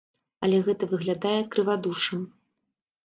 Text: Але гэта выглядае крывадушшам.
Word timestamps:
Але 0.47 0.61
гэта 0.67 0.89
выглядае 0.95 1.37
крывадушшам. 1.57 2.21